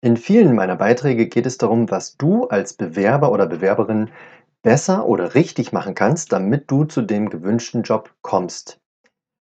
[0.00, 4.10] In vielen meiner Beiträge geht es darum, was du als Bewerber oder Bewerberin
[4.62, 8.80] besser oder richtig machen kannst, damit du zu dem gewünschten Job kommst.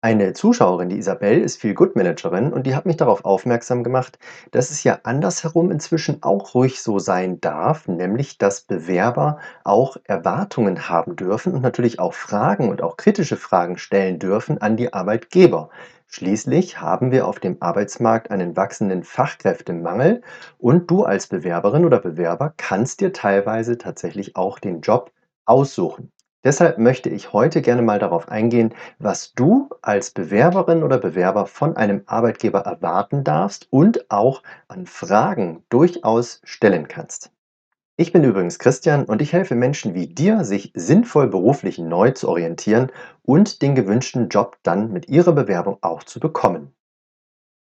[0.02, 4.18] Eine Zuschauerin, die Isabel, ist Feel-Good-Managerin und die hat mich darauf aufmerksam gemacht,
[4.52, 10.88] dass es ja andersherum inzwischen auch ruhig so sein darf, nämlich dass Bewerber auch Erwartungen
[10.88, 15.70] haben dürfen und natürlich auch Fragen und auch kritische Fragen stellen dürfen an die Arbeitgeber.
[16.10, 20.22] Schließlich haben wir auf dem Arbeitsmarkt einen wachsenden Fachkräftemangel
[20.56, 25.12] und du als Bewerberin oder Bewerber kannst dir teilweise tatsächlich auch den Job
[25.44, 26.10] aussuchen.
[26.44, 31.76] Deshalb möchte ich heute gerne mal darauf eingehen, was du als Bewerberin oder Bewerber von
[31.76, 37.32] einem Arbeitgeber erwarten darfst und auch an Fragen durchaus stellen kannst.
[38.00, 42.28] Ich bin übrigens Christian und ich helfe Menschen wie dir, sich sinnvoll beruflich neu zu
[42.28, 46.72] orientieren und den gewünschten Job dann mit ihrer Bewerbung auch zu bekommen.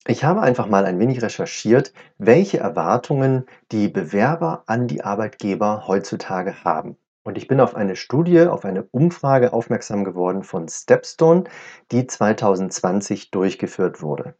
[0.07, 6.63] Ich habe einfach mal ein wenig recherchiert, welche Erwartungen die Bewerber an die Arbeitgeber heutzutage
[6.63, 6.97] haben.
[7.23, 11.43] Und ich bin auf eine Studie, auf eine Umfrage aufmerksam geworden von Stepstone,
[11.91, 14.33] die 2020 durchgeführt wurde.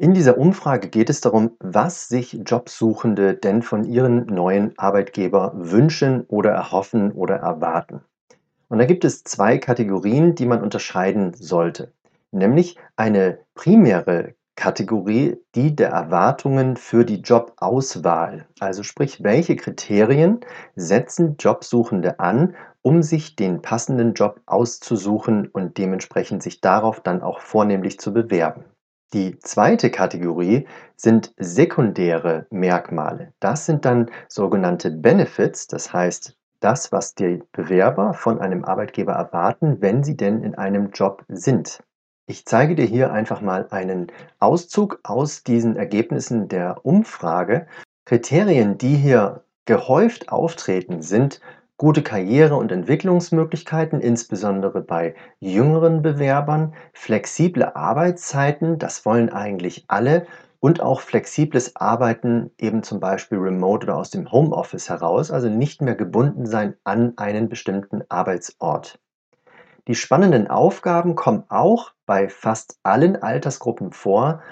[0.00, 6.24] In dieser Umfrage geht es darum, was sich Jobsuchende denn von ihren neuen Arbeitgeber wünschen
[6.28, 8.02] oder erhoffen oder erwarten.
[8.68, 11.92] Und da gibt es zwei Kategorien, die man unterscheiden sollte.
[12.30, 18.46] Nämlich eine primäre Kategorie, die der Erwartungen für die Jobauswahl.
[18.60, 20.38] Also sprich, welche Kriterien
[20.76, 27.40] setzen Jobsuchende an, um sich den passenden Job auszusuchen und dementsprechend sich darauf dann auch
[27.40, 28.64] vornehmlich zu bewerben.
[29.14, 33.32] Die zweite Kategorie sind sekundäre Merkmale.
[33.40, 39.80] Das sind dann sogenannte Benefits, das heißt das, was die Bewerber von einem Arbeitgeber erwarten,
[39.80, 41.82] wenn sie denn in einem Job sind.
[42.26, 47.66] Ich zeige dir hier einfach mal einen Auszug aus diesen Ergebnissen der Umfrage.
[48.04, 51.40] Kriterien, die hier gehäuft auftreten, sind
[51.78, 60.26] gute Karriere- und Entwicklungsmöglichkeiten, insbesondere bei jüngeren Bewerbern, flexible Arbeitszeiten, das wollen eigentlich alle,
[60.60, 65.80] und auch flexibles Arbeiten eben zum Beispiel remote oder aus dem Homeoffice heraus, also nicht
[65.80, 68.98] mehr gebunden sein an einen bestimmten Arbeitsort.
[69.86, 74.42] Die spannenden Aufgaben kommen auch bei fast allen Altersgruppen vor,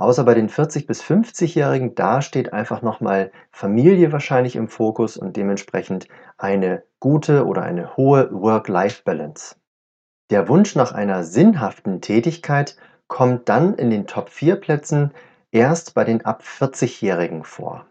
[0.00, 5.36] Außer bei den 40 bis 50-Jährigen, da steht einfach nochmal Familie wahrscheinlich im Fokus und
[5.36, 9.56] dementsprechend eine gute oder eine hohe Work-Life-Balance.
[10.30, 12.78] Der Wunsch nach einer sinnhaften Tätigkeit
[13.08, 15.12] kommt dann in den Top 4 Plätzen
[15.50, 17.84] erst bei den ab 40-Jährigen vor.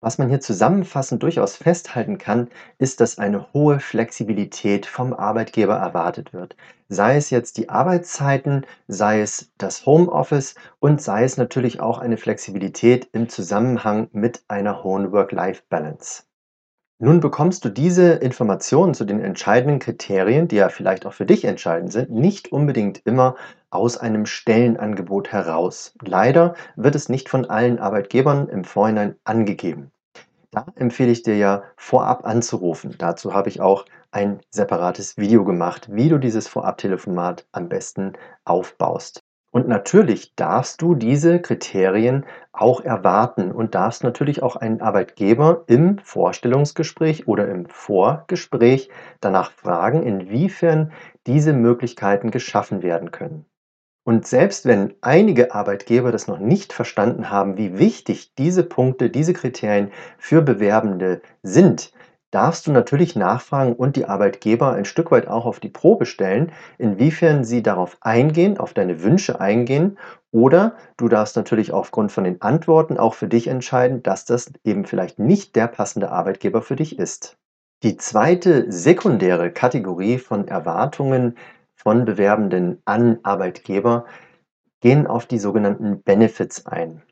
[0.00, 2.48] Was man hier zusammenfassend durchaus festhalten kann,
[2.78, 6.54] ist, dass eine hohe Flexibilität vom Arbeitgeber erwartet wird.
[6.88, 12.18] Sei es jetzt die Arbeitszeiten, sei es das Homeoffice und sei es natürlich auch eine
[12.18, 16.24] Flexibilität im Zusammenhang mit einer hohen Work-Life-Balance.
[16.98, 21.44] Nun bekommst du diese Informationen zu den entscheidenden Kriterien, die ja vielleicht auch für dich
[21.44, 23.36] entscheidend sind, nicht unbedingt immer
[23.76, 25.94] aus einem Stellenangebot heraus.
[26.02, 29.92] Leider wird es nicht von allen Arbeitgebern im Vorhinein angegeben.
[30.50, 32.94] Da empfehle ich dir ja vorab anzurufen.
[32.98, 38.14] Dazu habe ich auch ein separates Video gemacht, wie du dieses Vorabtelefonat am besten
[38.44, 39.22] aufbaust.
[39.50, 45.98] Und natürlich darfst du diese Kriterien auch erwarten und darfst natürlich auch einen Arbeitgeber im
[45.98, 50.92] Vorstellungsgespräch oder im Vorgespräch danach fragen, inwiefern
[51.26, 53.46] diese Möglichkeiten geschaffen werden können.
[54.06, 59.32] Und selbst wenn einige Arbeitgeber das noch nicht verstanden haben, wie wichtig diese Punkte, diese
[59.32, 61.90] Kriterien für Bewerbende sind,
[62.30, 66.52] darfst du natürlich nachfragen und die Arbeitgeber ein Stück weit auch auf die Probe stellen,
[66.78, 69.98] inwiefern sie darauf eingehen, auf deine Wünsche eingehen
[70.30, 74.84] oder du darfst natürlich aufgrund von den Antworten auch für dich entscheiden, dass das eben
[74.84, 77.38] vielleicht nicht der passende Arbeitgeber für dich ist.
[77.82, 81.36] Die zweite sekundäre Kategorie von Erwartungen
[81.86, 84.06] von Bewerbenden an Arbeitgeber
[84.80, 87.02] gehen auf die sogenannten Benefits ein.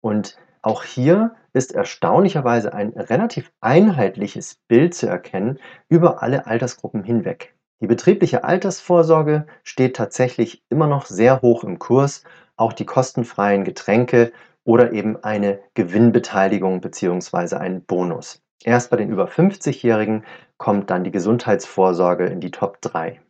[0.00, 7.54] Und auch hier ist erstaunlicherweise ein relativ einheitliches Bild zu erkennen über alle Altersgruppen hinweg.
[7.80, 12.24] Die betriebliche Altersvorsorge steht tatsächlich immer noch sehr hoch im Kurs,
[12.56, 14.32] auch die kostenfreien Getränke
[14.64, 17.54] oder eben eine Gewinnbeteiligung bzw.
[17.54, 18.42] ein Bonus.
[18.64, 20.24] Erst bei den über 50-Jährigen
[20.58, 23.20] kommt dann die Gesundheitsvorsorge in die Top 3.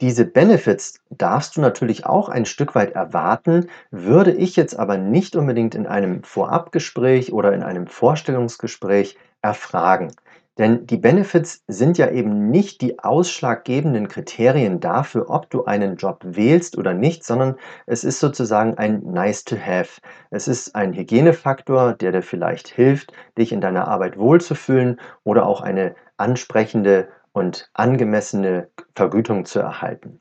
[0.00, 5.36] Diese Benefits darfst du natürlich auch ein Stück weit erwarten, würde ich jetzt aber nicht
[5.36, 10.12] unbedingt in einem Vorabgespräch oder in einem Vorstellungsgespräch erfragen.
[10.56, 16.20] Denn die Benefits sind ja eben nicht die ausschlaggebenden Kriterien dafür, ob du einen Job
[16.22, 17.56] wählst oder nicht, sondern
[17.86, 20.00] es ist sozusagen ein Nice to have.
[20.30, 25.60] Es ist ein Hygienefaktor, der dir vielleicht hilft, dich in deiner Arbeit wohlzufühlen oder auch
[25.60, 30.20] eine ansprechende und angemessene Vergütung zu erhalten.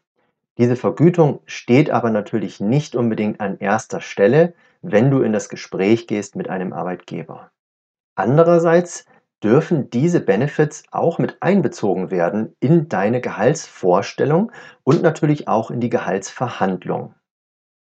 [0.57, 6.07] Diese Vergütung steht aber natürlich nicht unbedingt an erster Stelle, wenn du in das Gespräch
[6.07, 7.51] gehst mit einem Arbeitgeber.
[8.15, 9.05] Andererseits
[9.41, 14.51] dürfen diese Benefits auch mit einbezogen werden in deine Gehaltsvorstellung
[14.83, 17.15] und natürlich auch in die Gehaltsverhandlung.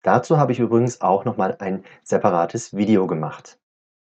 [0.02, 3.58] Dazu habe ich übrigens auch noch mal ein separates Video gemacht.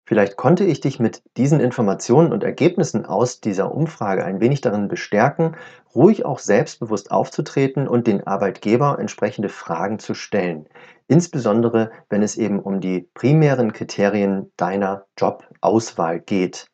[0.09, 4.87] Vielleicht konnte ich dich mit diesen Informationen und Ergebnissen aus dieser Umfrage ein wenig darin
[4.87, 5.57] bestärken,
[5.97, 10.69] ruhig auch selbstbewusst aufzutreten und den Arbeitgeber entsprechende Fragen zu stellen,
[11.09, 16.69] insbesondere wenn es eben um die primären Kriterien deiner Jobauswahl geht.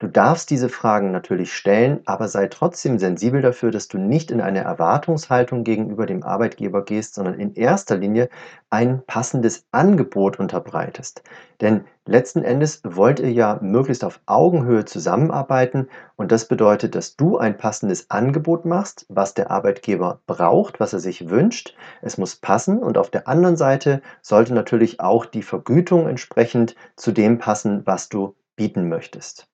[0.00, 4.40] Du darfst diese Fragen natürlich stellen, aber sei trotzdem sensibel dafür, dass du nicht in
[4.40, 8.28] eine Erwartungshaltung gegenüber dem Arbeitgeber gehst, sondern in erster Linie
[8.70, 11.24] ein passendes Angebot unterbreitest.
[11.60, 17.36] Denn letzten Endes wollt ihr ja möglichst auf Augenhöhe zusammenarbeiten und das bedeutet, dass du
[17.36, 21.74] ein passendes Angebot machst, was der Arbeitgeber braucht, was er sich wünscht.
[22.02, 27.10] Es muss passen und auf der anderen Seite sollte natürlich auch die Vergütung entsprechend zu
[27.10, 29.48] dem passen, was du bieten möchtest.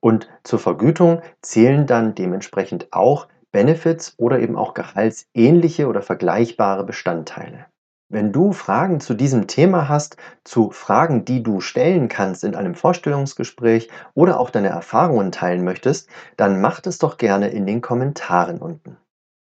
[0.00, 7.66] Und zur Vergütung zählen dann dementsprechend auch Benefits oder eben auch gehaltsähnliche oder vergleichbare Bestandteile.
[8.12, 12.74] Wenn du Fragen zu diesem Thema hast, zu Fragen, die du stellen kannst in einem
[12.74, 18.58] Vorstellungsgespräch oder auch deine Erfahrungen teilen möchtest, dann mach das doch gerne in den Kommentaren
[18.58, 18.96] unten.